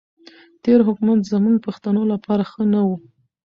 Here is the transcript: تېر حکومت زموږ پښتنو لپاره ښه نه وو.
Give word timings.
تېر 0.63 0.79
حکومت 0.87 1.19
زموږ 1.31 1.55
پښتنو 1.67 2.01
لپاره 2.11 2.43
ښه 2.51 2.63
نه 2.73 2.81
وو. 2.87 2.95